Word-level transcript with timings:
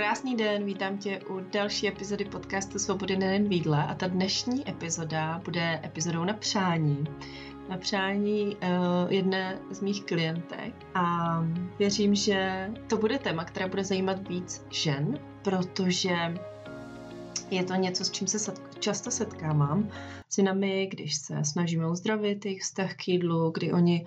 Krásný 0.00 0.36
den, 0.36 0.64
vítám 0.64 0.98
tě 0.98 1.20
u 1.28 1.40
další 1.40 1.88
epizody 1.88 2.24
podcastu 2.24 2.78
Svobody 2.78 3.16
nejen 3.16 3.48
výdle 3.48 3.86
a 3.86 3.94
ta 3.94 4.06
dnešní 4.06 4.68
epizoda 4.68 5.40
bude 5.44 5.80
epizodou 5.84 6.24
na 6.24 6.34
přání. 6.34 7.04
Na 7.68 7.76
přání 7.76 8.56
uh, 8.56 9.12
jedné 9.12 9.58
z 9.70 9.80
mých 9.80 10.04
klientek 10.04 10.74
a 10.94 11.36
věřím, 11.78 12.14
že 12.14 12.70
to 12.86 12.96
bude 12.96 13.18
téma, 13.18 13.44
které 13.44 13.68
bude 13.68 13.84
zajímat 13.84 14.28
víc 14.28 14.66
žen, 14.70 15.18
protože 15.42 16.34
je 17.50 17.64
to 17.64 17.74
něco, 17.74 18.04
s 18.04 18.10
čím 18.10 18.26
se 18.26 18.52
často 18.78 19.10
setkávám 19.10 19.88
s 20.28 20.38
jinami, 20.38 20.86
když 20.90 21.14
se 21.14 21.44
snažíme 21.44 21.88
uzdravit 21.88 22.44
jejich 22.44 22.62
vztah 22.62 22.94
k 22.94 23.08
jídlu, 23.08 23.50
kdy 23.50 23.72
oni 23.72 24.06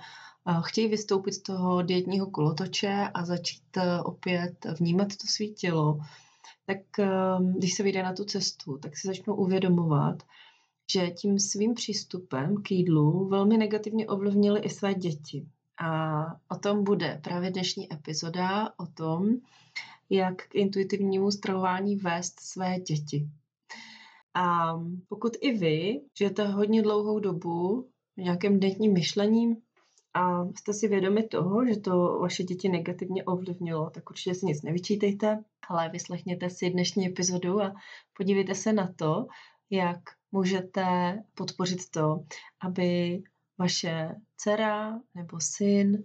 chtějí 0.61 0.87
vystoupit 0.87 1.33
z 1.33 1.41
toho 1.41 1.81
dietního 1.81 2.27
kolotoče 2.27 3.07
a 3.13 3.25
začít 3.25 3.77
eh, 3.77 4.01
opět 4.01 4.65
vnímat 4.79 5.07
to 5.07 5.27
své 5.27 5.45
tělo, 5.45 5.99
tak 6.65 6.99
ehm, 6.99 7.53
když 7.57 7.73
se 7.73 7.83
vyjde 7.83 8.03
na 8.03 8.13
tu 8.13 8.25
cestu, 8.25 8.77
tak 8.77 8.97
si 8.97 9.07
začnou 9.07 9.35
uvědomovat, 9.35 10.23
že 10.91 11.11
tím 11.11 11.39
svým 11.39 11.73
přístupem 11.73 12.61
k 12.63 12.71
jídlu 12.71 13.27
velmi 13.27 13.57
negativně 13.57 14.07
ovlivnili 14.07 14.59
i 14.59 14.69
své 14.69 14.93
děti. 14.93 15.47
A 15.77 16.25
o 16.49 16.55
tom 16.55 16.83
bude 16.83 17.19
právě 17.23 17.51
dnešní 17.51 17.93
epizoda, 17.93 18.69
o 18.77 18.85
tom, 18.85 19.29
jak 20.09 20.47
k 20.47 20.55
intuitivnímu 20.55 21.31
stravování 21.31 21.95
vést 21.95 22.39
své 22.39 22.79
děti. 22.79 23.27
A 24.33 24.73
pokud 25.09 25.37
i 25.41 25.57
vy 25.57 26.01
žijete 26.17 26.47
hodně 26.47 26.81
dlouhou 26.81 27.19
dobu 27.19 27.87
v 28.17 28.21
nějakém 28.21 28.59
denním 28.59 28.93
myšlení, 28.93 29.57
a 30.13 30.45
jste 30.45 30.73
si 30.73 30.87
vědomi 30.87 31.23
toho, 31.23 31.65
že 31.65 31.79
to 31.79 32.19
vaše 32.21 32.43
děti 32.43 32.69
negativně 32.69 33.23
ovlivnilo, 33.23 33.89
tak 33.89 34.09
určitě 34.09 34.35
si 34.35 34.45
nic 34.45 34.61
nevyčítejte, 34.61 35.43
ale 35.69 35.89
vyslechněte 35.89 36.49
si 36.49 36.69
dnešní 36.69 37.07
epizodu 37.07 37.61
a 37.61 37.75
podívejte 38.17 38.55
se 38.55 38.73
na 38.73 38.93
to, 38.95 39.27
jak 39.69 39.99
můžete 40.31 40.83
podpořit 41.33 41.89
to, 41.91 42.23
aby 42.61 43.21
vaše 43.57 44.15
dcera 44.37 44.99
nebo 45.15 45.39
syn 45.39 46.03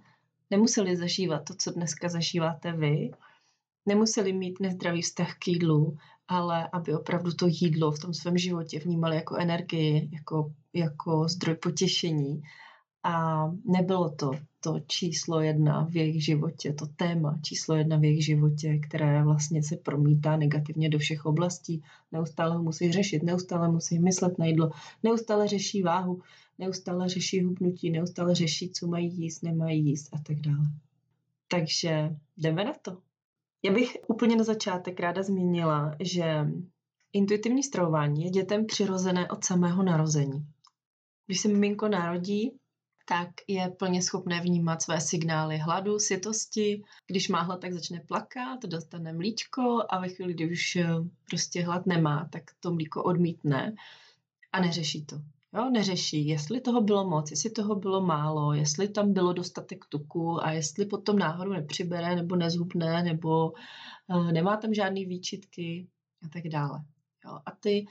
nemuseli 0.51 0.97
zažívat 0.97 1.45
to, 1.45 1.55
co 1.55 1.71
dneska 1.71 2.09
zažíváte 2.09 2.73
vy, 2.73 3.11
nemuseli 3.87 4.33
mít 4.33 4.61
nezdravý 4.61 5.03
vztah 5.03 5.39
k 5.39 5.49
jídlu, 5.49 5.97
ale 6.29 6.69
aby 6.73 6.95
opravdu 6.95 7.33
to 7.33 7.47
jídlo 7.49 7.93
v 7.93 7.99
tom 7.99 8.15
svém 8.15 8.39
životě 8.39 8.79
vnímali 8.79 9.17
jako 9.17 9.37
energii, 9.37 10.09
jako, 10.13 10.53
jako 10.75 11.29
zdroj 11.29 11.55
potěšení 11.55 12.43
a 13.05 13.45
nebylo 13.65 14.11
to 14.11 14.31
to 14.61 14.81
číslo 14.87 15.41
jedna 15.41 15.85
v 15.85 15.97
jejich 15.97 16.25
životě, 16.25 16.73
to 16.73 16.87
téma 16.87 17.39
číslo 17.43 17.75
jedna 17.75 17.97
v 17.97 18.05
jejich 18.05 18.25
životě, 18.25 18.79
které 18.79 19.25
vlastně 19.25 19.63
se 19.63 19.77
promítá 19.77 20.37
negativně 20.37 20.89
do 20.89 20.99
všech 20.99 21.27
oblastí. 21.27 21.83
Neustále 22.13 22.57
ho 22.57 22.63
musí 22.63 22.93
řešit, 22.93 23.23
neustále 23.23 23.69
musí 23.69 23.99
myslet 23.99 24.39
na 24.39 24.47
jídlo, 24.47 24.71
neustále 25.03 25.49
řeší 25.49 25.83
váhu, 25.83 26.23
neustále 26.59 27.09
řeší 27.09 27.45
hubnutí, 27.45 27.91
neustále 27.91 28.35
řeší, 28.35 28.71
co 28.71 28.87
mají 28.87 29.15
jíst, 29.15 29.43
nemají 29.43 29.87
jíst 29.87 30.15
a 30.15 30.19
tak 30.27 30.41
dále. 30.41 30.67
Takže 31.49 32.17
jdeme 32.37 32.65
na 32.65 32.73
to. 32.83 32.99
Já 33.63 33.73
bych 33.73 33.97
úplně 34.09 34.37
na 34.37 34.45
začátek 34.45 35.01
ráda 35.01 35.23
zmínila, 35.23 35.97
že 36.01 36.47
intuitivní 37.13 37.63
stravování 37.63 38.25
je 38.25 38.31
dětem 38.31 38.67
přirozené 38.67 39.31
od 39.31 39.45
samého 39.45 39.83
narození. 39.83 40.47
Když 41.27 41.41
se 41.41 41.49
miminko 41.49 41.89
narodí, 41.89 42.58
tak 43.09 43.29
je 43.49 43.69
plně 43.79 44.03
schopné 44.03 44.41
vnímat 44.41 44.83
své 44.83 45.01
signály 45.01 45.59
hladu, 45.59 45.99
sytosti. 45.99 46.83
Když 47.07 47.29
má 47.29 47.43
hlad, 47.43 47.61
tak 47.61 47.73
začne 47.73 48.01
plakat, 48.01 48.63
dostane 48.63 49.13
mlíčko 49.13 49.83
a 49.89 50.01
ve 50.01 50.09
chvíli, 50.09 50.35
kdy 50.35 50.51
už 50.51 50.77
eh, 50.77 50.89
prostě 51.31 51.65
hlad 51.65 51.87
nemá, 51.87 52.29
tak 52.33 52.43
to 52.61 52.73
mlíko 52.73 53.03
odmítne 53.03 53.75
a 54.53 54.61
neřeší 54.61 55.05
to. 55.05 55.17
Jo, 55.55 55.71
neřeší, 55.71 56.27
jestli 56.27 56.61
toho 56.61 56.81
bylo 56.81 57.09
moc, 57.09 57.31
jestli 57.31 57.51
toho 57.51 57.75
bylo 57.75 58.07
málo, 58.07 58.53
jestli 58.53 58.89
tam 58.89 59.13
bylo 59.13 59.33
dostatek 59.33 59.85
tuku 59.89 60.45
a 60.45 60.51
jestli 60.51 60.87
potom 60.87 61.19
náhodou 61.19 61.53
nepřibere 61.53 62.17
nebo 62.17 62.37
nezhubne 62.37 63.03
nebo 63.03 63.53
uh, 64.09 64.33
nemá 64.33 64.57
tam 64.57 64.75
žádný 64.75 65.05
výčitky 65.05 65.87
a 66.25 66.29
tak 66.29 66.49
dále. 66.49 66.85
Jo, 67.25 67.39
a 67.47 67.51
ty 67.51 67.87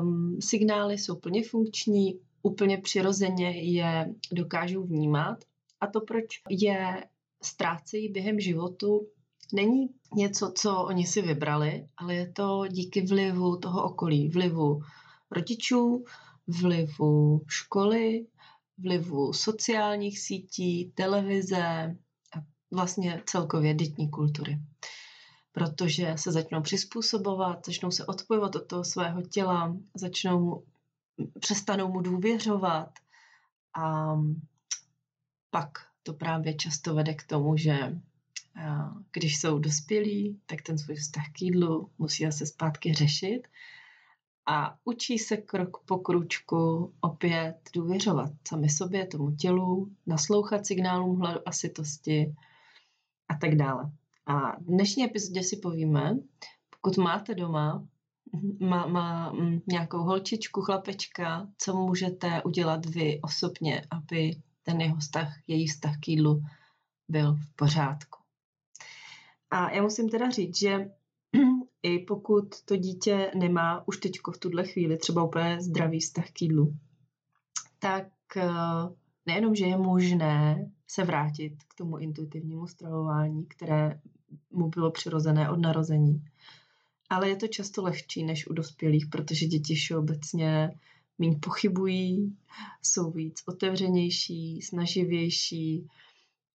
um, 0.00 0.38
signály 0.40 0.98
jsou 0.98 1.16
plně 1.16 1.42
funkční, 1.42 2.20
úplně 2.44 2.78
přirozeně 2.78 3.50
je 3.50 4.14
dokážou 4.32 4.82
vnímat. 4.82 5.44
A 5.80 5.86
to, 5.86 6.00
proč 6.00 6.26
je 6.50 7.04
ztrácejí 7.42 8.08
během 8.08 8.40
životu, 8.40 9.06
není 9.52 9.88
něco, 10.14 10.52
co 10.56 10.76
oni 10.76 11.06
si 11.06 11.22
vybrali, 11.22 11.88
ale 11.96 12.14
je 12.14 12.32
to 12.32 12.64
díky 12.68 13.02
vlivu 13.02 13.56
toho 13.56 13.84
okolí, 13.84 14.28
vlivu 14.28 14.80
rodičů, 15.30 16.04
vlivu 16.46 17.40
školy, 17.46 18.26
vlivu 18.78 19.32
sociálních 19.32 20.20
sítí, 20.20 20.92
televize 20.94 21.96
a 22.36 22.42
vlastně 22.70 23.22
celkově 23.26 23.74
dětní 23.74 24.10
kultury. 24.10 24.58
Protože 25.52 26.14
se 26.16 26.32
začnou 26.32 26.62
přizpůsobovat, 26.62 27.66
začnou 27.66 27.90
se 27.90 28.06
odpojovat 28.06 28.56
od 28.56 28.66
toho 28.66 28.84
svého 28.84 29.22
těla, 29.22 29.76
začnou 29.94 30.64
přestanou 31.40 31.92
mu 31.92 32.00
důvěřovat 32.00 32.98
a 33.74 34.14
pak 35.50 35.68
to 36.02 36.12
právě 36.12 36.54
často 36.54 36.94
vede 36.94 37.14
k 37.14 37.26
tomu, 37.26 37.56
že 37.56 38.00
když 39.12 39.40
jsou 39.40 39.58
dospělí, 39.58 40.40
tak 40.46 40.62
ten 40.62 40.78
svůj 40.78 40.96
vztah 40.96 41.24
k 41.32 41.42
jídlu 41.42 41.90
musí 41.98 42.32
se 42.32 42.46
zpátky 42.46 42.94
řešit 42.94 43.42
a 44.46 44.78
učí 44.84 45.18
se 45.18 45.36
krok 45.36 45.84
po 45.84 45.98
kručku 45.98 46.92
opět 47.00 47.56
důvěřovat 47.74 48.32
sami 48.48 48.70
sobě, 48.70 49.06
tomu 49.06 49.36
tělu, 49.36 49.92
naslouchat 50.06 50.66
signálům 50.66 51.18
hladu 51.18 51.40
a 51.46 51.52
sytosti 51.52 52.34
a 53.28 53.34
tak 53.34 53.54
dále. 53.54 53.90
A 54.26 54.56
v 54.60 54.64
dnešní 54.64 55.04
epizodě 55.04 55.42
si 55.42 55.56
povíme, 55.56 56.18
pokud 56.70 56.96
máte 56.96 57.34
doma 57.34 57.86
má, 58.60 58.86
má 58.86 59.32
mm, 59.32 59.60
nějakou 59.66 59.98
holčičku, 59.98 60.60
chlapečka, 60.60 61.48
co 61.58 61.76
můžete 61.76 62.42
udělat 62.42 62.86
vy 62.86 63.20
osobně, 63.20 63.86
aby 63.90 64.36
ten 64.62 64.80
jeho 64.80 64.96
vztah, 64.96 65.34
její 65.46 65.66
vztah 65.66 65.96
k 66.00 66.08
jídlu 66.08 66.42
byl 67.08 67.34
v 67.34 67.56
pořádku. 67.56 68.18
A 69.50 69.70
já 69.70 69.82
musím 69.82 70.08
teda 70.08 70.30
říct, 70.30 70.58
že 70.58 70.90
i 71.82 71.98
pokud 71.98 72.62
to 72.64 72.76
dítě 72.76 73.30
nemá 73.34 73.88
už 73.88 73.98
teď 73.98 74.12
v 74.34 74.38
tuhle 74.38 74.64
chvíli 74.64 74.96
třeba 74.96 75.24
úplně 75.24 75.60
zdravý 75.60 76.00
vztah 76.00 76.30
k 76.30 76.42
jídlu, 76.42 76.76
tak 77.78 78.06
eh, 78.36 78.48
nejenom, 79.26 79.54
že 79.54 79.66
je 79.66 79.76
možné 79.76 80.70
se 80.86 81.04
vrátit 81.04 81.52
k 81.68 81.74
tomu 81.74 81.98
intuitivnímu 81.98 82.66
stravování, 82.66 83.46
které 83.46 84.00
mu 84.50 84.68
bylo 84.68 84.90
přirozené 84.90 85.50
od 85.50 85.56
narození, 85.56 86.24
ale 87.10 87.28
je 87.28 87.36
to 87.36 87.48
často 87.48 87.82
lehčí 87.82 88.24
než 88.24 88.46
u 88.46 88.52
dospělých, 88.52 89.06
protože 89.06 89.46
děti 89.46 89.74
všeobecně 89.74 90.70
méně 91.18 91.36
pochybují, 91.36 92.36
jsou 92.82 93.10
víc 93.10 93.42
otevřenější, 93.46 94.62
snaživější 94.62 95.88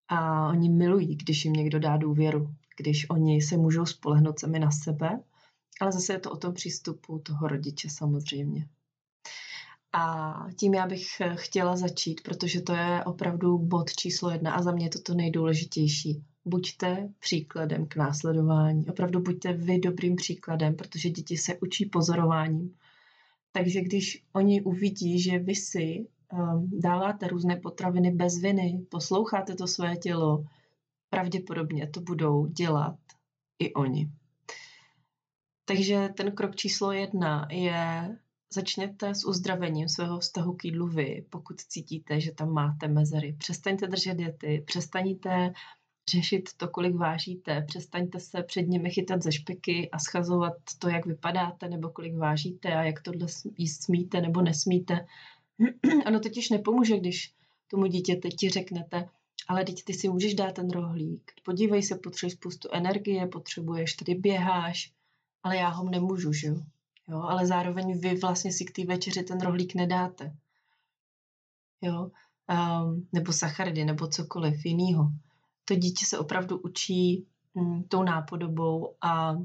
a 0.08 0.50
oni 0.50 0.70
milují, 0.70 1.16
když 1.16 1.46
jim 1.46 1.54
někdo 1.54 1.80
dá 1.80 1.98
důvěru, 1.98 2.54
když 2.78 3.10
oni 3.10 3.42
se 3.42 3.58
můžou 3.58 3.86
spolehnout 3.86 4.40
sami 4.40 4.60
na 4.60 4.72
sebe, 4.72 5.20
ale 5.82 5.92
zase 5.92 6.14
je 6.14 6.20
to 6.20 6.32
o 6.32 6.38
tom 6.38 6.54
přístupu 6.54 7.20
toho 7.20 7.48
rodiče 7.48 7.90
samozřejmě. 7.90 8.68
A 9.94 10.34
tím 10.56 10.74
já 10.74 10.88
bych 10.88 11.08
chtěla 11.36 11.76
začít, 11.76 12.22
protože 12.24 12.62
to 12.62 12.74
je 12.74 13.04
opravdu 13.04 13.58
bod 13.58 13.94
číslo 13.94 14.30
jedna 14.32 14.54
a 14.54 14.62
za 14.62 14.72
mě 14.72 14.86
je 14.86 14.90
to 14.90 15.02
to 15.02 15.14
nejdůležitější 15.14 16.24
buďte 16.46 17.10
příkladem 17.20 17.88
k 17.88 17.96
následování. 17.96 18.90
Opravdu 18.90 19.20
buďte 19.20 19.54
vy 19.54 19.80
dobrým 19.80 20.16
příkladem, 20.16 20.76
protože 20.76 21.10
děti 21.10 21.38
se 21.38 21.58
učí 21.62 21.86
pozorováním. 21.86 22.76
Takže 23.52 23.82
když 23.82 24.24
oni 24.34 24.62
uvidí, 24.62 25.22
že 25.22 25.40
vy 25.40 25.56
si 25.56 26.08
um, 26.34 26.70
dáváte 26.74 27.28
různé 27.28 27.56
potraviny 27.56 28.12
bez 28.12 28.38
viny, 28.38 28.86
posloucháte 28.90 29.56
to 29.56 29.68
své 29.68 29.96
tělo, 29.96 30.46
pravděpodobně 31.10 31.88
to 31.88 32.02
budou 32.02 32.46
dělat 32.46 32.98
i 33.60 33.74
oni. 33.74 34.12
Takže 35.66 36.10
ten 36.18 36.32
krok 36.32 36.56
číslo 36.56 36.92
jedna 36.92 37.48
je 37.52 38.18
začněte 38.54 39.16
s 39.16 39.26
uzdravením 39.26 39.90
svého 39.90 40.20
vztahu 40.20 40.54
k 40.54 40.66
jídlu 40.66 40.88
vy, 40.88 41.26
pokud 41.30 41.62
cítíte, 41.62 42.22
že 42.22 42.32
tam 42.32 42.54
máte 42.54 42.88
mezery. 42.88 43.36
Přestaňte 43.38 43.88
držet 43.88 44.14
diety, 44.14 44.64
přestaňte 44.66 45.54
řešit 46.10 46.50
to, 46.58 46.68
kolik 46.68 46.96
vážíte. 46.96 47.62
Přestaňte 47.68 48.20
se 48.20 48.44
před 48.44 48.62
nimi 48.62 48.90
chytat 48.90 49.24
ze 49.24 49.32
špeky 49.32 49.90
a 49.92 50.00
schazovat 50.00 50.54
to, 50.80 50.90
jak 50.90 51.06
vypadáte, 51.06 51.70
nebo 51.70 51.90
kolik 51.90 52.16
vážíte 52.16 52.76
a 52.76 52.84
jak 52.84 53.02
tohle 53.02 53.28
jíst 53.58 53.84
smíte 53.84 54.22
nebo 54.22 54.42
nesmíte. 54.42 55.06
Ano, 56.06 56.20
totiž 56.20 56.50
nepomůže, 56.50 57.00
když 57.00 57.34
tomu 57.68 57.86
dítěti 57.86 58.30
ti 58.30 58.50
řeknete, 58.50 59.10
ale 59.48 59.66
teď 59.66 59.84
ty 59.84 59.94
si 59.94 60.10
můžeš 60.10 60.34
dát 60.34 60.56
ten 60.56 60.70
rohlík. 60.70 61.32
Podívej 61.46 61.84
se, 61.84 61.96
potřebuješ 61.96 62.34
spoustu 62.34 62.70
energie, 62.72 63.28
potřebuješ, 63.28 63.94
tady 63.94 64.16
běháš, 64.16 64.94
ale 65.44 65.58
já 65.58 65.70
ho 65.70 65.90
nemůžu, 65.90 66.34
že 66.34 66.48
jo? 66.48 66.56
jo? 67.08 67.22
Ale 67.22 67.48
zároveň 67.48 68.00
vy 68.00 68.16
vlastně 68.16 68.52
si 68.52 68.66
k 68.66 68.72
té 68.72 68.86
večeři 68.86 69.24
ten 69.24 69.42
rohlík 69.42 69.76
nedáte. 69.76 70.36
Jo? 71.82 72.12
Um, 72.50 73.08
nebo 73.14 73.34
sacharidy, 73.34 73.86
nebo 73.86 74.08
cokoliv 74.08 74.66
jiného. 74.66 75.10
To 75.70 75.76
dítě 75.76 76.06
se 76.06 76.20
opravdu 76.20 76.58
učí 76.58 77.28
mm, 77.56 77.84
tou 77.84 78.04
nápodobou 78.04 78.96
a 79.02 79.38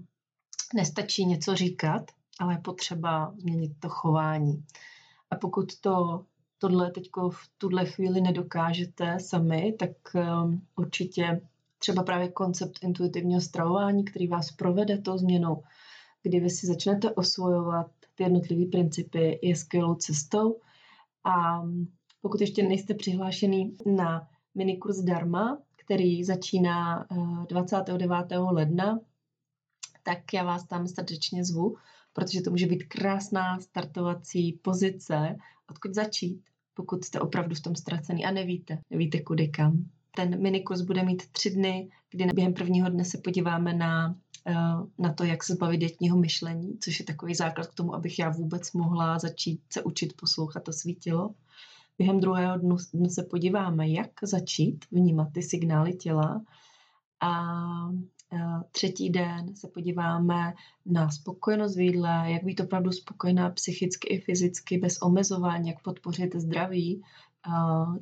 nestačí 0.75 1.25
něco 1.27 1.55
říkat, 1.55 2.11
ale 2.41 2.55
je 2.55 2.59
potřeba 2.59 3.35
změnit 3.39 3.73
to 3.81 3.89
chování. 3.89 4.65
A 5.31 5.37
pokud 5.37 5.81
to 5.81 6.25
tohle 6.59 6.91
teď 6.91 7.11
v 7.31 7.51
tuhle 7.59 7.87
chvíli 7.87 8.21
nedokážete 8.21 9.21
sami, 9.21 9.73
tak 9.79 9.91
um, 10.15 10.67
určitě 10.77 11.41
třeba 11.79 12.03
právě 12.03 12.29
koncept 12.29 12.79
intuitivního 12.83 13.41
stravování, 13.41 14.05
který 14.05 14.29
vás 14.29 14.51
provede 14.51 14.99
tou 14.99 15.19
změnou, 15.19 15.63
kdy 16.23 16.41
vy 16.41 16.51
si 16.51 16.67
začnete 16.67 17.11
osvojovat 17.11 17.91
ty 18.15 18.23
jednotlivé 18.23 18.71
principy, 18.71 19.39
je 19.43 19.57
skvělou 19.57 19.95
cestou. 19.95 20.61
A 21.25 21.63
pokud 22.21 22.41
ještě 22.41 22.63
nejste 22.63 22.95
přihlášený 22.95 23.77
na 23.87 24.29
minikurs 24.55 24.99
Dharma, 24.99 25.59
který 25.85 26.25
začíná 26.25 27.07
29. 27.49 28.33
Eh, 28.33 28.39
ledna, 28.39 29.01
tak 30.03 30.33
já 30.35 30.45
vás 30.45 30.67
tam 30.67 30.87
srdečně 30.87 31.45
zvu, 31.45 31.77
protože 32.13 32.43
to 32.43 32.51
může 32.51 32.67
být 32.67 32.85
krásná 32.85 33.61
startovací 33.61 34.53
pozice, 34.53 35.37
odkud 35.71 35.95
začít, 35.95 36.43
pokud 36.75 37.05
jste 37.05 37.21
opravdu 37.21 37.55
v 37.55 37.61
tom 37.61 37.77
ztracený 37.77 38.25
a 38.25 38.31
nevíte, 38.31 38.79
nevíte 38.91 39.21
kudy 39.21 39.49
kam. 39.49 39.85
Ten 40.17 40.43
minikurs 40.43 40.81
bude 40.81 41.03
mít 41.03 41.23
tři 41.33 41.51
dny, 41.51 41.91
kdy 42.11 42.27
během 42.35 42.55
prvního 42.55 42.89
dne 42.89 43.05
se 43.05 43.19
podíváme 43.19 43.73
na, 43.75 44.17
eh, 44.47 44.55
na 44.99 45.13
to, 45.13 45.25
jak 45.25 45.45
se 45.45 45.53
zbavit 45.53 45.79
dětního 45.79 46.17
myšlení, 46.17 46.79
což 46.79 47.01
je 47.01 47.05
takový 47.07 47.35
základ 47.35 47.67
k 47.67 47.75
tomu, 47.75 47.95
abych 47.95 48.19
já 48.19 48.31
vůbec 48.31 48.73
mohla 48.73 49.19
začít 49.19 49.61
se 49.73 49.83
učit 49.83 50.13
poslouchat 50.17 50.65
to 50.65 50.73
svítilo. 50.73 51.35
Během 51.99 52.21
druhého 52.21 52.59
dnu, 52.59 52.79
se 53.09 53.23
podíváme, 53.31 53.89
jak 53.89 54.11
začít 54.23 54.85
vnímat 54.91 55.33
ty 55.33 55.43
signály 55.43 55.95
těla 55.95 56.45
a 57.21 57.43
třetí 58.73 59.11
den 59.11 59.57
se 59.57 59.69
podíváme 59.69 60.55
na 60.87 61.11
spokojenost 61.11 61.77
v 61.77 61.81
jídle, 61.81 62.31
jak 62.31 62.45
být 62.45 62.61
opravdu 62.61 62.93
spokojená 62.93 63.51
psychicky 63.51 64.09
i 64.09 64.21
fyzicky 64.21 64.79
bez 64.79 65.03
omezování, 65.03 65.69
jak 65.69 65.83
podpořit 65.83 66.37
zdraví 66.37 67.03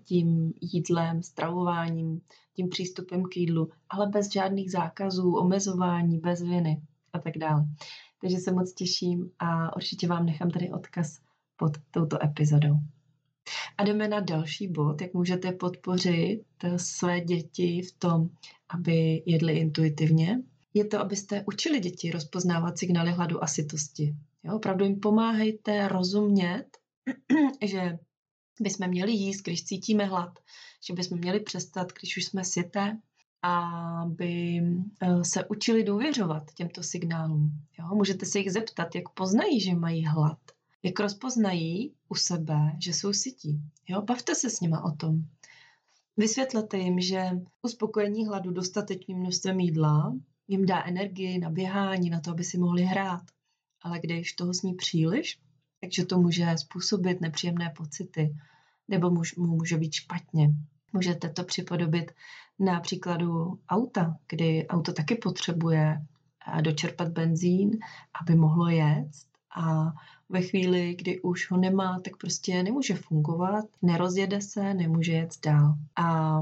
tím 0.05 0.53
jídlem, 0.61 1.23
stravováním, 1.23 2.21
tím 2.55 2.69
přístupem 2.69 3.23
k 3.23 3.37
jídlu, 3.37 3.71
ale 3.91 4.07
bez 4.07 4.33
žádných 4.33 4.71
zákazů, 4.71 5.35
omezování, 5.35 6.19
bez 6.19 6.43
viny 6.43 6.83
a 7.13 7.19
tak 7.19 7.39
dále. 7.39 7.67
Takže 8.21 8.37
se 8.37 8.53
moc 8.53 8.73
těším 8.73 9.31
a 9.39 9.77
určitě 9.77 10.09
vám 10.09 10.27
nechám 10.27 10.51
tady 10.51 10.73
odkaz 10.73 11.21
pod 11.57 11.73
touto 11.91 12.25
epizodou. 12.25 12.75
A 13.79 13.85
jdeme 13.85 14.09
na 14.09 14.21
další 14.21 14.69
bod, 14.69 15.01
jak 15.01 15.15
můžete 15.15 15.53
podpořit 15.53 16.43
své 16.77 17.21
děti 17.21 17.83
v 17.83 17.93
tom, 17.93 18.31
aby 18.69 19.23
jedli 19.27 19.53
intuitivně. 19.53 20.43
Je 20.75 20.85
to, 20.85 21.01
abyste 21.01 21.45
učili 21.47 21.81
děti 21.81 22.11
rozpoznávat 22.11 22.79
signály 22.79 23.13
hladu 23.13 23.45
a 23.45 23.47
sytosti. 23.47 24.15
Jo, 24.45 24.57
opravdu 24.57 24.85
jim 24.85 25.01
pomáhejte 25.01 25.89
rozumět, 25.89 26.67
že 27.65 27.99
bychom 28.61 28.89
měli 28.89 29.13
jíst, 29.13 29.43
když 29.43 29.65
cítíme 29.65 30.05
hlad, 30.05 30.39
že 30.87 30.95
bychom 30.95 31.19
měli 31.19 31.41
přestat, 31.41 31.93
když 32.01 32.17
už 32.17 32.25
jsme 32.25 32.45
syté, 32.45 32.99
aby 33.43 34.61
eh, 35.03 35.25
se 35.25 35.45
učili 35.45 35.85
důvěřovat 35.85 36.55
těmto 36.55 36.83
signálům. 36.83 37.51
Jo, 37.79 37.87
můžete 37.95 38.27
se 38.27 38.39
jich 38.39 38.53
zeptat, 38.53 38.95
jak 38.95 39.09
poznají, 39.09 39.61
že 39.61 39.75
mají 39.75 40.05
hlad 40.05 40.39
jak 40.83 41.01
rozpoznají 41.01 41.95
u 42.09 42.15
sebe, 42.15 42.73
že 42.79 42.93
jsou 42.93 43.13
sytí. 43.13 43.61
Jo, 43.89 44.03
bavte 44.03 44.35
se 44.35 44.51
s 44.51 44.61
nima 44.61 44.85
o 44.85 44.91
tom. 44.91 45.23
Vysvětlete 46.17 46.79
jim, 46.79 47.01
že 47.01 47.31
uspokojení 47.63 48.27
hladu 48.27 48.51
dostatečným 48.51 49.19
množstvem 49.19 49.61
jídla 49.61 50.15
jim 50.49 50.67
dá 50.67 50.85
energii 50.85 51.39
na 51.39 51.51
běhání, 51.51 52.11
na 52.11 52.21
to, 52.21 52.31
aby 52.31 52.45
si 52.45 52.59
mohli 52.59 52.83
hrát. 52.83 53.23
Ale 53.83 54.01
když 54.01 54.33
toho 54.33 54.55
sní 54.55 54.75
příliš, 54.75 55.39
takže 55.81 56.07
to 56.07 56.19
může 56.19 56.55
způsobit 56.57 57.21
nepříjemné 57.21 57.73
pocity, 57.77 58.37
nebo 58.89 59.11
mu 59.11 59.23
může 59.37 59.77
být 59.77 59.93
špatně. 59.93 60.55
Můžete 60.93 61.29
to 61.29 61.45
připodobit 61.45 62.13
na 62.59 62.81
příkladu 62.81 63.61
auta, 63.69 64.17
kdy 64.29 64.67
auto 64.69 64.93
taky 64.93 65.15
potřebuje 65.15 66.07
dočerpat 66.61 67.09
benzín, 67.09 67.79
aby 68.23 68.35
mohlo 68.35 68.69
jet 68.69 69.09
a 69.57 69.93
ve 70.29 70.43
chvíli, 70.43 70.95
kdy 70.95 71.21
už 71.21 71.51
ho 71.51 71.57
nemá, 71.57 72.01
tak 72.01 72.17
prostě 72.17 72.63
nemůže 72.63 72.95
fungovat, 72.95 73.65
nerozjede 73.83 74.41
se, 74.41 74.75
nemůže 74.75 75.13
jet 75.13 75.35
dál. 75.45 75.75
A 75.97 76.39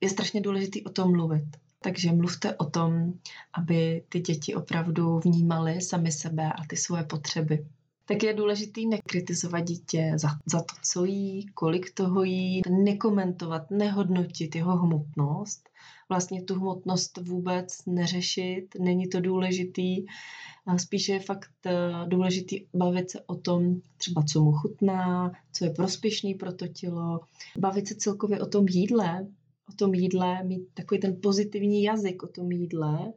je 0.00 0.10
strašně 0.10 0.40
důležité 0.40 0.78
o 0.86 0.90
tom 0.90 1.10
mluvit. 1.12 1.44
Takže 1.82 2.12
mluvte 2.12 2.54
o 2.54 2.64
tom, 2.64 3.12
aby 3.52 4.04
ty 4.08 4.20
děti 4.20 4.54
opravdu 4.54 5.20
vnímaly 5.24 5.80
sami 5.80 6.12
sebe 6.12 6.52
a 6.52 6.64
ty 6.68 6.76
svoje 6.76 7.04
potřeby. 7.04 7.66
Tak 8.04 8.22
je 8.22 8.34
důležité 8.34 8.80
nekritizovat 8.80 9.60
dítě 9.60 10.12
za, 10.16 10.28
za 10.46 10.58
to, 10.58 10.74
co 10.82 11.04
jí, 11.04 11.46
kolik 11.46 11.94
toho 11.94 12.22
jí, 12.22 12.62
nekomentovat, 12.70 13.70
nehodnotit 13.70 14.54
jeho 14.54 14.76
hmotnost, 14.76 15.68
vlastně 16.10 16.42
tu 16.42 16.54
hmotnost 16.54 17.18
vůbec 17.22 17.78
neřešit, 17.86 18.66
není 18.78 19.08
to 19.08 19.20
důležitý, 19.20 20.06
Spíše 20.76 21.12
je 21.12 21.20
fakt 21.20 21.50
eh, 21.66 21.72
důležitý 22.06 22.66
bavit 22.74 23.10
se 23.10 23.20
o 23.26 23.34
tom, 23.34 23.80
třeba 23.96 24.22
co 24.22 24.42
mu 24.42 24.52
chutná, 24.52 25.32
co 25.52 25.64
je 25.64 25.70
prospěšný 25.70 26.34
pro 26.34 26.52
to 26.52 26.66
tělo, 26.66 27.20
bavit 27.58 27.88
se 27.88 27.94
celkově 27.94 28.40
o 28.40 28.46
tom 28.46 28.66
jídle, 28.68 29.26
o 29.68 29.72
tom 29.72 29.94
jídle, 29.94 30.44
mít 30.44 30.62
takový 30.74 31.00
ten 31.00 31.16
pozitivní 31.22 31.82
jazyk 31.82 32.22
o 32.22 32.26
tom 32.26 32.52
jídle, 32.52 33.12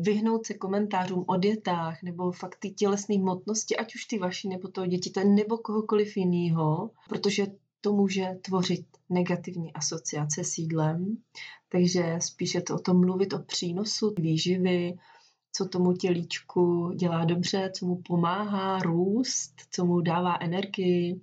vyhnout 0.00 0.46
se 0.46 0.54
komentářům 0.54 1.24
o 1.26 1.36
dietách 1.36 2.02
nebo 2.02 2.32
fakt 2.32 2.56
ty 2.58 2.70
tělesné 2.70 3.16
hmotnosti, 3.16 3.76
ať 3.76 3.94
už 3.94 4.04
ty 4.04 4.18
vaši 4.18 4.48
nebo 4.48 4.68
toho 4.68 4.86
dětí, 4.86 5.12
nebo 5.24 5.58
kohokoliv 5.58 6.16
jiného, 6.16 6.90
protože 7.08 7.46
to 7.84 7.92
může 7.92 8.26
tvořit 8.42 8.86
negativní 9.10 9.72
asociace 9.72 10.44
s 10.44 10.58
jídlem, 10.58 11.16
takže 11.68 12.16
spíše 12.18 12.60
to 12.60 12.74
o 12.74 12.78
tom 12.78 13.00
mluvit 13.00 13.32
o 13.32 13.38
přínosu 13.38 14.14
výživy, 14.18 14.94
co 15.52 15.68
tomu 15.68 15.92
tělíčku 15.92 16.92
dělá 16.94 17.24
dobře, 17.24 17.70
co 17.74 17.86
mu 17.86 17.96
pomáhá 17.96 18.78
růst, 18.78 19.54
co 19.70 19.84
mu 19.84 20.00
dává 20.00 20.38
energii, 20.40 21.20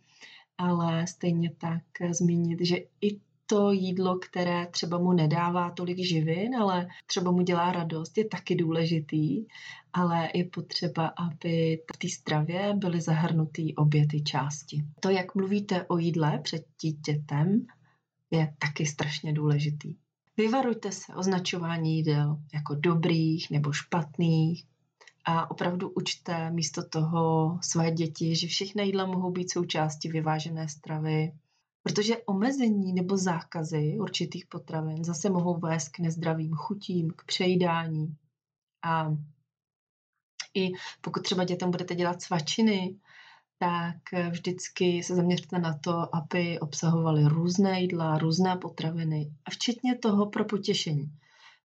ale 0.57 1.07
stejně 1.07 1.51
tak 1.57 1.83
zmínit, 2.11 2.59
že 2.61 2.77
i 3.01 3.19
to 3.51 3.71
jídlo, 3.71 4.19
které 4.19 4.67
třeba 4.67 4.97
mu 4.97 5.13
nedává 5.13 5.71
tolik 5.71 5.97
živin, 5.97 6.55
ale 6.55 6.87
třeba 7.05 7.31
mu 7.31 7.41
dělá 7.41 7.71
radost, 7.71 8.17
je 8.17 8.25
taky 8.25 8.55
důležitý, 8.55 9.45
ale 9.93 10.29
je 10.33 10.45
potřeba, 10.45 11.07
aby 11.07 11.81
v 11.93 11.97
té 11.97 12.09
stravě 12.09 12.73
byly 12.75 13.01
zahrnuty 13.01 13.75
obě 13.75 14.07
ty 14.07 14.21
části. 14.21 14.83
To, 14.99 15.09
jak 15.09 15.35
mluvíte 15.35 15.85
o 15.85 15.97
jídle 15.97 16.39
před 16.43 16.65
dítětem, 16.81 17.65
je 18.31 18.53
taky 18.59 18.85
strašně 18.85 19.33
důležitý. 19.33 19.95
Vyvarujte 20.37 20.91
se 20.91 21.15
označování 21.15 21.95
jídel 21.97 22.37
jako 22.53 22.75
dobrých 22.75 23.51
nebo 23.51 23.71
špatných 23.71 24.63
a 25.25 25.51
opravdu 25.51 25.89
učte 25.89 26.51
místo 26.51 26.83
toho 26.89 27.57
své 27.61 27.91
děti, 27.91 28.35
že 28.35 28.47
všechny 28.47 28.83
jídla 28.83 29.05
mohou 29.05 29.31
být 29.31 29.51
součástí 29.51 30.09
vyvážené 30.09 30.69
stravy, 30.69 31.31
protože 31.83 32.17
omezení 32.17 32.93
nebo 32.93 33.17
zákazy 33.17 33.97
určitých 33.99 34.45
potravin 34.45 35.03
zase 35.03 35.29
mohou 35.29 35.59
vést 35.59 35.89
k 35.89 35.99
nezdravým 35.99 36.53
chutím, 36.53 37.11
k 37.15 37.23
přejídání. 37.25 38.15
A 38.83 39.15
i 40.53 40.71
pokud 41.01 41.23
třeba 41.23 41.43
dětem 41.43 41.71
budete 41.71 41.95
dělat 41.95 42.21
svačiny, 42.21 42.95
tak 43.57 43.95
vždycky 44.29 45.03
se 45.03 45.15
zaměřte 45.15 45.59
na 45.59 45.77
to, 45.77 46.15
aby 46.15 46.59
obsahovaly 46.59 47.23
různé 47.23 47.81
jídla, 47.81 48.17
různé 48.17 48.57
potraviny 48.57 49.31
a 49.45 49.49
včetně 49.49 49.97
toho 49.97 50.25
pro 50.29 50.45
potěšení. 50.45 51.11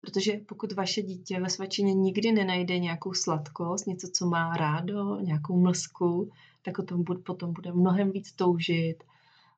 Protože 0.02 0.38
pokud 0.38 0.72
vaše 0.72 1.02
dítě 1.02 1.40
ve 1.40 1.50
svačině 1.50 1.94
nikdy 1.94 2.32
nenajde 2.32 2.80
nějakou 2.80 3.14
sladkost, 3.14 3.88
něco, 3.88 4.08
co 4.14 4.26
má 4.26 4.58
rádo, 4.58 5.20
nějakou 5.20 5.60
mlsku, 5.60 6.32
tak 6.62 6.80
o 6.80 6.84
tom 6.84 7.04
potom 7.04 7.54
bude 7.54 7.72
mnohem 7.72 8.12
víc 8.12 8.32
toužit. 8.32 9.04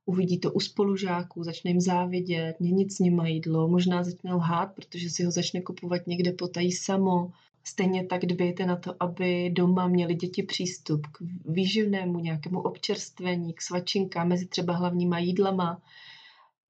Uvidí 0.06 0.40
to 0.40 0.52
u 0.52 0.60
spolužáků, 0.60 1.44
začne 1.44 1.72
jim 1.72 1.82
závidět, 1.82 2.60
měnit 2.60 2.94
s 2.94 3.00
nimi 3.00 3.32
jídlo, 3.32 3.68
možná 3.68 4.04
začne 4.04 4.34
lhát, 4.34 4.76
protože 4.76 5.10
si 5.10 5.24
ho 5.24 5.32
začne 5.32 5.62
kupovat 5.62 6.08
někde 6.08 6.32
potají 6.32 6.72
samo, 6.72 7.32
Stejně 7.68 8.06
tak 8.06 8.26
dbejte 8.26 8.66
na 8.66 8.76
to, 8.76 8.96
aby 9.00 9.50
doma 9.50 9.88
měli 9.88 10.16
děti 10.16 10.44
přístup 10.44 11.08
k 11.08 11.18
výživnému 11.46 12.20
nějakému 12.20 12.60
občerstvení, 12.62 13.54
k 13.54 13.62
svačinkám 13.62 14.28
mezi 14.28 14.48
třeba 14.48 14.74
hlavníma 14.74 15.20
jídlama. 15.20 15.82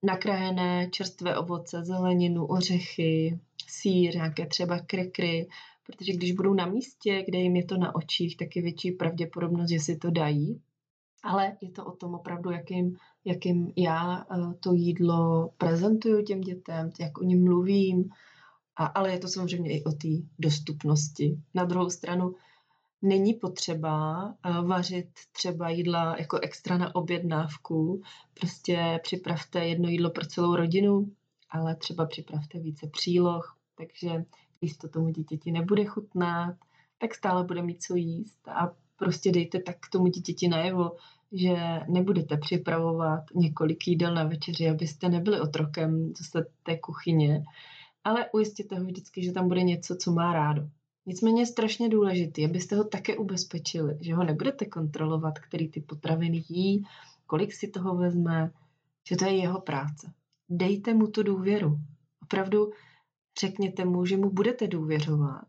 nakrájené 0.03 0.89
čerstvé 0.91 1.37
ovoce, 1.37 1.83
zeleninu, 1.83 2.45
ořechy, 2.45 3.39
sír, 3.67 4.15
nějaké 4.15 4.45
třeba 4.45 4.79
krekry, 4.79 5.47
protože 5.85 6.13
když 6.13 6.31
budou 6.31 6.53
na 6.53 6.65
místě, 6.65 7.23
kde 7.25 7.39
jim 7.39 7.55
je 7.55 7.65
to 7.65 7.77
na 7.77 7.95
očích, 7.95 8.37
tak 8.37 8.55
je 8.55 8.61
větší 8.61 8.91
pravděpodobnost, 8.91 9.69
že 9.69 9.79
si 9.79 9.97
to 9.97 10.11
dají. 10.11 10.61
Ale 11.25 11.58
je 11.62 11.72
to 11.72 11.86
o 11.86 11.91
tom 11.91 12.15
opravdu, 12.15 12.51
jakým, 12.51 12.98
jakým 13.25 13.74
já 13.75 14.25
eh, 14.32 14.53
to 14.60 14.74
jídlo 14.74 15.50
prezentuju 15.58 16.24
těm 16.24 16.41
dětem, 16.41 16.89
jak 17.00 17.17
o 17.17 17.24
něm 17.24 17.44
mluvím, 17.44 18.10
a, 18.75 18.86
ale 18.86 19.12
je 19.12 19.20
to 19.20 19.27
samozřejmě 19.27 19.77
i 19.77 19.84
o 19.84 19.91
té 19.91 20.08
dostupnosti. 20.39 21.41
Na 21.53 21.65
druhou 21.65 21.89
stranu 21.89 22.36
není 23.01 23.34
potřeba 23.34 24.25
eh, 24.44 24.62
vařit 24.62 25.10
třeba 25.32 25.70
jídla 25.70 26.15
jako 26.17 26.39
extra 26.39 26.77
na 26.77 26.96
objednávku. 26.96 28.01
Prostě 28.34 29.00
připravte 29.03 29.65
jedno 29.65 29.89
jídlo 29.89 30.10
pro 30.10 30.25
celou 30.25 30.55
rodinu, 30.55 31.12
ale 31.50 31.75
třeba 31.75 32.05
připravte 32.05 32.60
více 32.60 32.88
příloh, 32.88 33.58
takže 33.77 34.25
když 34.60 34.77
to 34.77 34.89
tomu 34.89 35.10
dítěti 35.10 35.51
nebude 35.51 35.86
chutnat, 35.86 36.55
tak 36.98 37.15
stále 37.15 37.44
bude 37.44 37.62
mít 37.62 37.84
co 37.84 37.96
jíst 37.96 38.48
a 38.48 38.74
prostě 38.95 39.31
dejte 39.31 39.59
tak 39.59 39.75
tomu 39.91 40.07
dítěti 40.07 40.47
najevo, 40.47 40.91
že 41.31 41.55
nebudete 41.87 42.37
připravovat 42.37 43.23
několik 43.35 43.87
jídel 43.87 44.13
na 44.13 44.23
večeři, 44.23 44.69
abyste 44.69 45.09
nebyli 45.09 45.41
otrokem 45.41 46.13
zase 46.17 46.45
té 46.63 46.77
kuchyně, 46.77 47.43
ale 48.03 48.29
ujistěte 48.33 48.79
ho 48.79 48.85
vždycky, 48.85 49.23
že 49.23 49.31
tam 49.31 49.47
bude 49.47 49.63
něco, 49.63 49.95
co 49.95 50.11
má 50.11 50.33
rádo. 50.33 50.69
Nicméně 51.05 51.41
je 51.41 51.45
strašně 51.45 51.89
důležité, 51.89 52.45
abyste 52.45 52.75
ho 52.75 52.83
také 52.83 53.17
ubezpečili, 53.17 53.97
že 54.01 54.15
ho 54.15 54.23
nebudete 54.23 54.65
kontrolovat, 54.65 55.39
který 55.39 55.69
ty 55.69 55.81
potraviny 55.81 56.43
jí, 56.49 56.85
kolik 57.27 57.53
si 57.53 57.67
toho 57.67 57.95
vezme, 57.95 58.51
že 59.09 59.15
to 59.15 59.25
je 59.25 59.35
jeho 59.37 59.61
práce. 59.61 60.13
Dejte 60.49 60.93
mu 60.93 61.07
tu 61.07 61.23
důvěru. 61.23 61.79
Opravdu 62.23 62.71
řekněte 63.39 63.85
mu, 63.85 64.05
že 64.05 64.17
mu 64.17 64.29
budete 64.29 64.67
důvěřovat, 64.67 65.47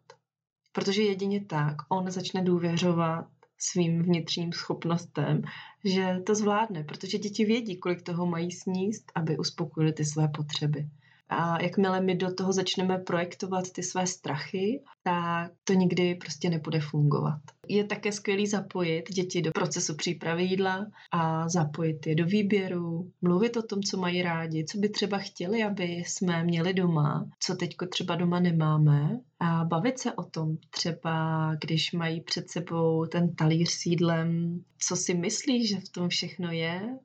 protože 0.72 1.02
jedině 1.02 1.44
tak 1.44 1.76
on 1.88 2.10
začne 2.10 2.42
důvěřovat 2.42 3.26
svým 3.58 4.02
vnitřním 4.02 4.52
schopnostem, 4.52 5.42
že 5.84 6.20
to 6.26 6.34
zvládne, 6.34 6.84
protože 6.84 7.18
děti 7.18 7.44
vědí, 7.44 7.76
kolik 7.76 8.02
toho 8.02 8.26
mají 8.26 8.52
sníst, 8.52 9.12
aby 9.14 9.38
uspokojili 9.38 9.92
ty 9.92 10.04
své 10.04 10.28
potřeby. 10.28 10.88
A 11.28 11.62
jakmile 11.62 12.00
my 12.00 12.14
do 12.14 12.35
toho 12.35 12.52
začneme 12.52 12.99
projektovat 12.99 13.71
ty 13.73 13.83
své 13.83 14.06
strachy, 14.06 14.83
tak 15.02 15.52
to 15.64 15.73
nikdy 15.73 16.14
prostě 16.14 16.50
nebude 16.50 16.80
fungovat. 16.80 17.40
Je 17.68 17.85
také 17.85 18.12
skvělý 18.12 18.47
zapojit 18.47 19.11
děti 19.11 19.42
do 19.42 19.50
procesu 19.50 19.95
přípravy 19.95 20.45
jídla 20.45 20.87
a 21.12 21.49
zapojit 21.49 22.06
je 22.06 22.14
do 22.14 22.26
výběru, 22.26 23.11
mluvit 23.23 23.56
o 23.56 23.62
tom, 23.62 23.83
co 23.83 23.97
mají 23.97 24.23
rádi, 24.23 24.64
co 24.64 24.78
by 24.78 24.88
třeba 24.88 25.18
chtěli, 25.18 25.64
aby 25.64 25.85
jsme 25.85 26.45
měli 26.45 26.75
doma, 26.75 27.28
co 27.40 27.56
teďko 27.56 27.87
třeba 27.87 28.16
doma 28.16 28.40
nemáme 28.40 29.21
a 29.40 29.64
bavit 29.64 29.99
se 29.99 30.12
o 30.12 30.25
tom 30.25 30.56
třeba, 30.71 31.54
když 31.61 31.92
mají 31.92 32.21
před 32.21 32.50
sebou 32.50 33.06
ten 33.06 33.35
talíř 33.35 33.71
s 33.71 33.87
jídlem, 33.87 34.61
co 34.78 34.97
si 34.97 35.14
myslí, 35.14 35.66
že 35.66 35.80
v 35.80 35.88
tom 35.88 36.09
všechno 36.09 36.50
je 36.50 36.99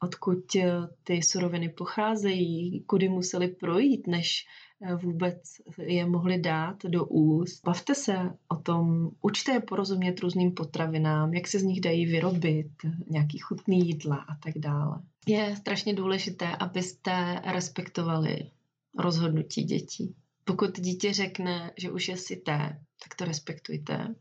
odkud 0.00 0.56
eh, 0.56 0.72
ty 1.04 1.22
suroviny 1.22 1.68
pocházejí, 1.68 2.84
kudy 2.86 3.08
museli 3.08 3.48
projít, 3.48 4.06
než 4.06 4.46
eh, 4.82 4.94
vůbec 4.94 5.42
je 5.78 6.06
mohli 6.06 6.40
dát 6.40 6.76
do 6.84 7.04
úst. 7.04 7.64
Bavte 7.64 7.94
se 7.94 8.16
o 8.48 8.56
tom, 8.56 9.10
učte 9.22 9.52
je 9.52 9.60
porozumět 9.60 10.20
různým 10.20 10.54
potravinám, 10.54 11.34
jak 11.34 11.48
se 11.48 11.58
z 11.58 11.62
nich 11.62 11.80
dají 11.80 12.06
vyrobit, 12.06 12.72
nějaký 13.10 13.38
chutný 13.38 13.88
jídla 13.88 14.16
a 14.16 14.34
tak 14.34 14.58
dále. 14.58 15.02
Je 15.26 15.56
strašně 15.56 15.94
důležité, 15.94 16.56
abyste 16.56 17.42
respektovali 17.44 18.50
rozhodnutí 18.98 19.64
dětí. 19.64 20.14
Pokud 20.44 20.80
dítě 20.80 21.12
řekne, 21.12 21.72
že 21.76 21.90
už 21.90 22.08
je 22.08 22.16
syté, 22.16 22.80
tak 23.02 23.14
to 23.16 23.24
respektujte. 23.24 24.14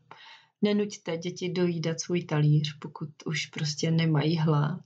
Nenuďte 0.62 1.18
děti 1.18 1.50
dojídat 1.50 2.00
svůj 2.00 2.24
talíř, 2.24 2.78
pokud 2.80 3.10
už 3.26 3.46
prostě 3.46 3.92
nemají 3.92 4.38
hlad 4.38 4.80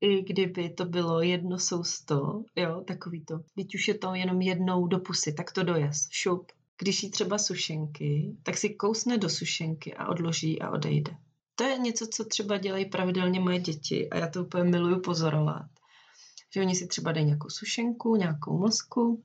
i 0.00 0.22
kdyby 0.22 0.70
to 0.70 0.84
bylo 0.84 1.22
jedno 1.22 1.58
sousto, 1.58 2.44
jo, 2.56 2.84
takový 2.86 3.24
to. 3.24 3.40
Teď 3.54 3.74
už 3.74 3.88
je 3.88 3.98
to 3.98 4.14
jenom 4.14 4.40
jednou 4.40 4.86
do 4.86 4.98
pusy, 4.98 5.32
tak 5.32 5.52
to 5.52 5.62
dojez, 5.62 6.08
šup. 6.10 6.52
Když 6.78 7.02
jí 7.02 7.10
třeba 7.10 7.38
sušenky, 7.38 8.36
tak 8.42 8.56
si 8.56 8.70
kousne 8.70 9.18
do 9.18 9.28
sušenky 9.28 9.94
a 9.94 10.08
odloží 10.08 10.62
a 10.62 10.70
odejde. 10.70 11.16
To 11.54 11.64
je 11.64 11.78
něco, 11.78 12.06
co 12.06 12.24
třeba 12.24 12.58
dělají 12.58 12.84
pravidelně 12.84 13.40
moje 13.40 13.58
děti 13.58 14.10
a 14.10 14.18
já 14.18 14.28
to 14.28 14.44
úplně 14.44 14.64
miluju 14.64 15.00
pozorovat. 15.00 15.66
Že 16.54 16.60
oni 16.60 16.74
si 16.74 16.86
třeba 16.86 17.12
dají 17.12 17.26
nějakou 17.26 17.48
sušenku, 17.48 18.16
nějakou 18.16 18.58
mlsku, 18.58 19.22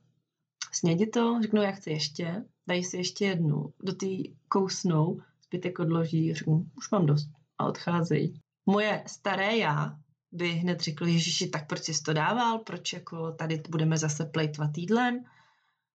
snědí 0.72 1.10
to, 1.10 1.38
řeknou, 1.42 1.62
já 1.62 1.72
chci 1.72 1.90
ještě, 1.90 2.44
dají 2.66 2.84
si 2.84 2.96
ještě 2.96 3.24
jednu, 3.24 3.72
do 3.82 3.92
té 3.92 4.06
kousnou, 4.48 5.20
zbytek 5.46 5.78
odloží, 5.78 6.34
řeknu, 6.34 6.66
už 6.76 6.90
mám 6.90 7.06
dost 7.06 7.28
a 7.58 7.66
odcházejí. 7.66 8.40
Moje 8.66 9.04
staré 9.06 9.56
já 9.56 9.98
by 10.36 10.48
hned 10.48 10.80
řekl, 10.80 11.06
Ježiši, 11.06 11.48
tak 11.48 11.66
proč 11.66 11.84
jsi 11.84 12.02
to 12.02 12.12
dával, 12.12 12.58
proč 12.58 12.92
jako 12.92 13.32
tady 13.32 13.62
budeme 13.68 13.98
zase 13.98 14.24
plejtvat 14.24 14.78
jídlem, 14.78 15.24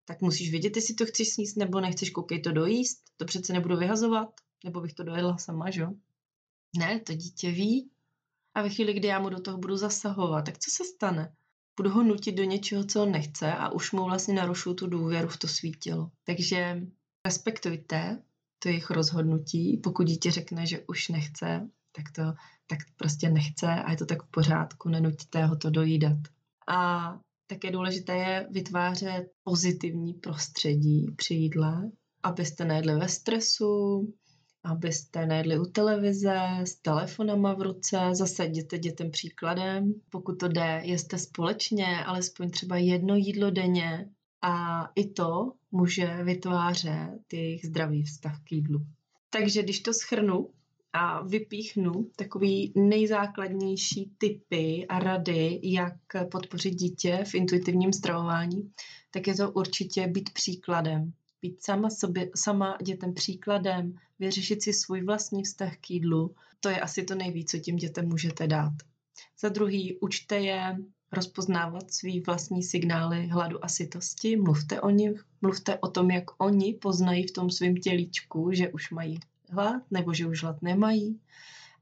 tak 0.05 0.21
musíš 0.21 0.51
vědět, 0.51 0.75
jestli 0.75 0.93
to 0.93 1.05
chceš 1.05 1.33
sníst 1.33 1.57
nebo 1.57 1.79
nechceš, 1.79 2.09
koukej 2.09 2.41
to 2.41 2.51
dojíst, 2.51 2.99
to 3.17 3.25
přece 3.25 3.53
nebudu 3.53 3.77
vyhazovat, 3.77 4.29
nebo 4.63 4.81
bych 4.81 4.93
to 4.93 5.03
dojedla 5.03 5.37
sama, 5.37 5.69
že 5.69 5.81
jo? 5.81 5.93
Ne, 6.77 6.99
to 6.99 7.13
dítě 7.13 7.51
ví. 7.51 7.89
A 8.53 8.61
ve 8.61 8.69
chvíli, 8.69 8.93
kdy 8.93 9.07
já 9.07 9.19
mu 9.19 9.29
do 9.29 9.41
toho 9.41 9.57
budu 9.57 9.77
zasahovat, 9.77 10.41
tak 10.41 10.57
co 10.57 10.71
se 10.71 10.83
stane? 10.83 11.33
Budu 11.77 11.89
ho 11.89 12.03
nutit 12.03 12.35
do 12.35 12.43
něčeho, 12.43 12.83
co 12.83 13.03
on 13.03 13.11
nechce 13.11 13.53
a 13.53 13.69
už 13.69 13.91
mu 13.91 14.03
vlastně 14.03 14.33
narušu 14.33 14.73
tu 14.73 14.87
důvěru 14.87 15.27
v 15.27 15.37
to 15.37 15.47
svítilo. 15.47 16.11
Takže 16.23 16.81
respektujte 17.25 18.23
to 18.59 18.69
jejich 18.69 18.89
rozhodnutí. 18.89 19.77
Pokud 19.77 20.07
dítě 20.07 20.31
řekne, 20.31 20.65
že 20.65 20.83
už 20.87 21.07
nechce, 21.07 21.69
tak 21.91 22.11
to 22.15 22.23
tak 22.67 22.79
prostě 22.97 23.29
nechce 23.29 23.67
a 23.67 23.91
je 23.91 23.97
to 23.97 24.05
tak 24.05 24.23
v 24.23 24.31
pořádku, 24.31 24.89
nenuďte 24.89 25.45
ho 25.45 25.55
to 25.55 25.69
dojídat. 25.69 26.17
A 26.67 27.13
také 27.47 27.71
důležité 27.71 28.15
je 28.15 28.47
vytvářet 28.51 29.23
pozitivní 29.43 30.13
prostředí 30.13 31.07
při 31.15 31.33
jídle, 31.33 31.91
abyste 32.23 32.65
nejedli 32.65 32.95
ve 32.95 33.07
stresu, 33.07 34.13
abyste 34.63 35.25
nejedli 35.25 35.59
u 35.59 35.65
televize, 35.65 36.39
s 36.63 36.75
telefonama 36.75 37.53
v 37.53 37.61
ruce, 37.61 37.99
zase 38.11 38.45
jděte 38.45 38.77
dětem 38.77 39.11
příkladem. 39.11 39.93
Pokud 40.09 40.39
to 40.39 40.47
jde, 40.47 40.81
jeste 40.83 41.17
společně, 41.17 42.05
alespoň 42.05 42.49
třeba 42.49 42.77
jedno 42.77 43.15
jídlo 43.15 43.51
denně 43.51 44.09
a 44.41 44.83
i 44.95 45.09
to 45.09 45.53
může 45.71 46.23
vytvářet 46.23 47.33
jejich 47.33 47.65
zdravý 47.65 48.03
vztah 48.03 48.43
k 48.43 48.51
jídlu. 48.51 48.85
Takže 49.29 49.63
když 49.63 49.79
to 49.79 49.93
schrnu, 49.93 50.49
a 50.93 51.21
vypíchnu 51.21 52.09
takový 52.15 52.73
nejzákladnější 52.75 54.11
typy 54.17 54.85
a 54.89 54.99
rady, 54.99 55.59
jak 55.63 55.93
podpořit 56.31 56.71
dítě 56.71 57.23
v 57.27 57.35
intuitivním 57.35 57.93
stravování, 57.93 58.71
tak 59.11 59.27
je 59.27 59.35
to 59.35 59.51
určitě 59.51 60.07
být 60.07 60.33
příkladem. 60.33 61.13
Být 61.41 61.63
sama, 61.63 61.89
sobě, 61.89 62.29
sama 62.35 62.77
dětem 62.83 63.13
příkladem, 63.13 63.99
vyřešit 64.19 64.63
si 64.63 64.73
svůj 64.73 65.01
vlastní 65.01 65.43
vztah 65.43 65.77
k 65.77 65.89
jídlu, 65.89 66.35
to 66.59 66.69
je 66.69 66.79
asi 66.79 67.03
to 67.03 67.15
nejvíc, 67.15 67.51
co 67.51 67.57
tím 67.57 67.75
dětem 67.75 68.07
můžete 68.07 68.47
dát. 68.47 68.73
Za 69.39 69.49
druhý, 69.49 69.97
učte 69.99 70.39
je 70.39 70.77
rozpoznávat 71.11 71.93
svý 71.93 72.21
vlastní 72.21 72.63
signály 72.63 73.27
hladu 73.27 73.65
a 73.65 73.67
sytosti, 73.67 74.37
mluvte 74.37 74.81
o 74.81 74.89
nich, 74.89 75.25
mluvte 75.41 75.77
o 75.77 75.87
tom, 75.87 76.11
jak 76.11 76.23
oni 76.37 76.73
poznají 76.73 77.27
v 77.27 77.31
tom 77.31 77.49
svém 77.49 77.75
tělíčku, 77.75 78.51
že 78.51 78.69
už 78.69 78.91
mají 78.91 79.19
hlad 79.49 79.83
nebo 79.91 80.13
že 80.13 80.27
už 80.27 80.43
hlad 80.43 80.61
nemají. 80.61 81.19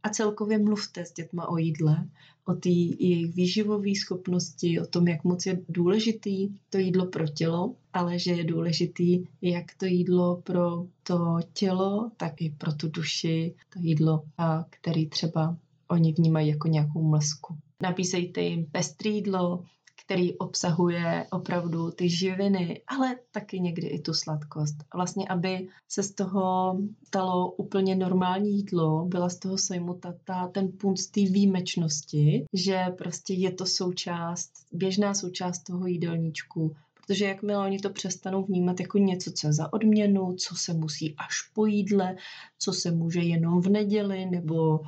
A 0.04 0.10
celkově 0.10 0.58
mluvte 0.58 1.06
s 1.06 1.14
dětma 1.14 1.50
o 1.50 1.58
jídle, 1.58 2.08
o 2.46 2.54
té 2.54 2.70
jejich 2.70 3.36
výživové 3.36 3.96
schopnosti, 3.96 4.80
o 4.80 4.86
tom, 4.86 5.08
jak 5.08 5.24
moc 5.24 5.46
je 5.46 5.62
důležitý 5.70 6.50
to 6.70 6.78
jídlo 6.78 7.06
pro 7.06 7.28
tělo, 7.28 7.76
ale 7.94 8.20
že 8.20 8.32
je 8.32 8.44
důležitý 8.44 9.26
jak 9.42 9.66
to 9.78 9.86
jídlo 9.86 10.42
pro 10.44 10.86
to 11.04 11.38
tělo, 11.54 12.12
tak 12.18 12.42
i 12.42 12.50
pro 12.58 12.74
tu 12.74 12.88
duši, 12.88 13.56
to 13.74 13.80
jídlo, 13.80 14.24
který 14.70 15.10
třeba 15.10 15.58
oni 15.88 16.14
vnímají 16.14 16.48
jako 16.48 16.68
nějakou 16.68 17.04
mlsku. 17.04 17.58
Napísejte 17.84 18.42
jim 18.42 18.66
pestrý 18.66 19.16
jídlo, 19.16 19.64
který 20.08 20.38
obsahuje 20.38 21.26
opravdu 21.32 21.92
ty 21.92 22.10
živiny, 22.10 22.82
ale 22.88 23.16
taky 23.32 23.60
někdy 23.60 23.88
i 23.88 24.00
tu 24.00 24.14
sladkost. 24.14 24.76
Vlastně, 24.96 25.28
aby 25.28 25.68
se 25.88 26.04
z 26.04 26.12
toho 26.12 26.78
stalo 27.08 27.52
úplně 27.52 27.96
normální 27.96 28.58
jídlo, 28.58 29.06
byla 29.06 29.30
z 29.30 29.40
toho 29.40 29.58
sejmuta 29.58 30.14
ta, 30.24 30.48
ten 30.48 30.72
punt 30.72 31.12
té 31.12 31.22
výjimečnosti, 31.22 32.46
že 32.54 32.86
prostě 32.98 33.34
je 33.34 33.52
to 33.52 33.66
součást, 33.66 34.52
běžná 34.72 35.14
součást 35.14 35.60
toho 35.60 35.88
jídelníčku, 35.88 36.76
protože 36.94 37.26
jakmile 37.26 37.66
oni 37.66 37.80
to 37.80 37.90
přestanou 37.90 38.44
vnímat 38.46 38.80
jako 38.80 38.98
něco, 38.98 39.32
co 39.32 39.48
je 39.48 39.54
za 39.54 39.74
odměnu, 39.74 40.34
co 40.34 40.56
se 40.56 40.74
musí 40.74 41.16
až 41.18 41.42
po 41.54 41.66
jídle, 41.66 42.16
co 42.60 42.74
se 42.74 42.92
může 42.92 43.22
jenom 43.22 43.62
v 43.62 43.70
neděli, 43.70 44.26
nebo 44.26 44.80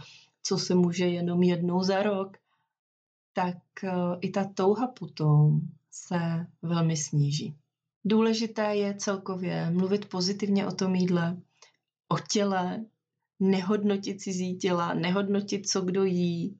co 0.44 0.58
se 0.58 0.76
může 0.76 1.08
jenom 1.08 1.44
jednou 1.44 1.84
za 1.84 2.04
rok, 2.04 2.38
tak 3.42 3.84
eh, 3.84 4.18
i 4.22 4.30
ta 4.30 4.44
touha 4.44 4.88
potom 4.88 5.62
se 5.92 6.48
velmi 6.62 6.98
sníží. 6.98 7.56
Důležité 8.06 8.76
je 8.76 8.96
celkově 8.96 9.72
mluvit 9.72 10.10
pozitivně 10.10 10.68
o 10.68 10.72
tom 10.72 10.96
jídle, 10.96 11.38
o 12.10 12.20
těle, 12.32 12.86
nehodnotit 13.40 14.22
cizí 14.22 14.58
těla, 14.58 14.94
nehodnotit, 14.94 15.70
co 15.70 15.82
kdo 15.82 16.04
jí 16.04 16.60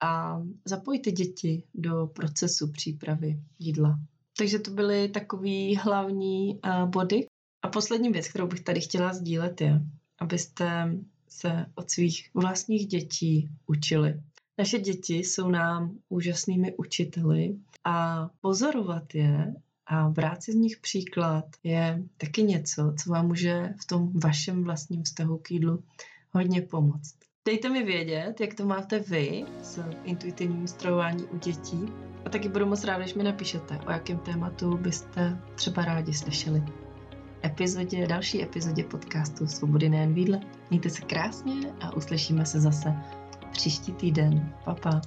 a 0.00 0.42
zapojit 0.64 1.00
ty 1.00 1.12
děti 1.12 1.62
do 1.74 2.06
procesu 2.06 2.72
přípravy 2.72 3.40
jídla. 3.58 3.98
Takže 4.38 4.58
to 4.58 4.70
byly 4.70 5.08
takové 5.08 5.76
hlavní 5.76 6.60
uh, 6.64 6.88
body. 6.88 7.26
A 7.62 7.68
poslední 7.68 8.08
věc, 8.08 8.28
kterou 8.28 8.46
bych 8.46 8.60
tady 8.60 8.80
chtěla 8.80 9.14
sdílet, 9.14 9.60
je, 9.60 9.80
abyste 10.18 10.96
se 11.28 11.66
od 11.74 11.90
svých 11.90 12.30
vlastních 12.34 12.86
dětí 12.86 13.48
učili. 13.66 14.22
Naše 14.58 14.78
děti 14.78 15.14
jsou 15.14 15.48
nám 15.48 15.98
úžasnými 16.08 16.74
učiteli 16.76 17.56
a 17.84 18.28
pozorovat 18.40 19.14
je 19.14 19.54
a 19.86 20.08
brát 20.08 20.42
si 20.42 20.52
z 20.52 20.54
nich 20.54 20.76
příklad 20.76 21.44
je 21.62 22.02
taky 22.16 22.42
něco, 22.42 22.94
co 23.02 23.10
vám 23.10 23.26
může 23.26 23.74
v 23.82 23.86
tom 23.86 24.10
vašem 24.14 24.64
vlastním 24.64 25.02
vztahu 25.02 25.38
k 25.38 25.50
jídlu 25.50 25.82
hodně 26.30 26.62
pomoct. 26.62 27.14
Dejte 27.44 27.68
mi 27.68 27.82
vědět, 27.82 28.40
jak 28.40 28.54
to 28.54 28.66
máte 28.66 28.98
vy 28.98 29.44
s 29.62 29.82
intuitivním 30.04 30.66
stravování 30.66 31.24
u 31.24 31.38
dětí 31.38 31.84
a 32.24 32.30
taky 32.30 32.48
budu 32.48 32.66
moc 32.66 32.84
ráda, 32.84 33.02
když 33.02 33.14
mi 33.14 33.24
napíšete, 33.24 33.78
o 33.86 33.90
jakém 33.90 34.18
tématu 34.18 34.76
byste 34.76 35.38
třeba 35.54 35.84
rádi 35.84 36.14
slyšeli. 36.14 36.62
Epizodě, 37.44 38.06
další 38.06 38.42
epizodě 38.42 38.84
podcastu 38.84 39.46
Svobody 39.46 39.88
nejen 39.88 40.14
výdle. 40.14 40.40
Mějte 40.70 40.90
se 40.90 41.00
krásně 41.00 41.72
a 41.80 41.96
uslyšíme 41.96 42.46
se 42.46 42.60
zase 42.60 42.94
příští 43.52 43.92
týden. 43.92 44.52
Pa, 44.64 44.74
pa. 44.74 45.00